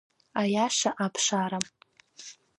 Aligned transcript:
Аиаша 0.39 0.91
аԥшаара… 1.05 1.59